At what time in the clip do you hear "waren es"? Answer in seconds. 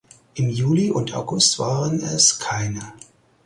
1.59-2.39